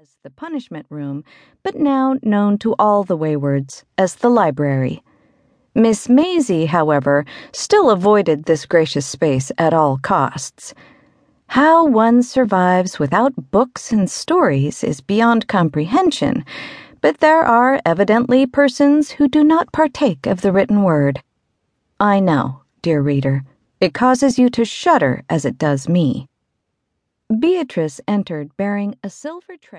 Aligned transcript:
as 0.00 0.16
the 0.22 0.30
punishment 0.30 0.86
room, 0.88 1.22
but 1.62 1.74
now 1.74 2.16
known 2.22 2.56
to 2.56 2.74
all 2.78 3.04
the 3.04 3.16
Waywards 3.18 3.84
as 3.98 4.14
the 4.14 4.30
library. 4.30 5.02
Miss 5.74 6.08
Maisie, 6.08 6.64
however, 6.64 7.26
still 7.52 7.90
avoided 7.90 8.44
this 8.44 8.64
gracious 8.64 9.04
space 9.04 9.52
at 9.58 9.74
all 9.74 9.98
costs. 9.98 10.72
How 11.48 11.84
one 11.84 12.22
survives 12.22 12.98
without 12.98 13.50
books 13.50 13.92
and 13.92 14.10
stories 14.10 14.82
is 14.82 15.02
beyond 15.02 15.48
comprehension, 15.48 16.46
but 17.02 17.18
there 17.18 17.42
are 17.42 17.82
evidently 17.84 18.46
persons 18.46 19.10
who 19.10 19.28
do 19.28 19.44
not 19.44 19.70
partake 19.70 20.26
of 20.26 20.40
the 20.40 20.50
written 20.50 20.82
word. 20.82 21.20
I 21.98 22.20
know, 22.20 22.62
dear 22.80 23.02
reader, 23.02 23.44
it 23.82 23.92
causes 23.92 24.38
you 24.38 24.48
to 24.48 24.64
shudder 24.64 25.24
as 25.28 25.44
it 25.44 25.58
does 25.58 25.90
me. 25.90 26.30
Beatrice 27.38 28.00
entered 28.08 28.56
bearing 28.56 28.96
a 29.04 29.08
silver 29.08 29.56
tray. 29.56 29.78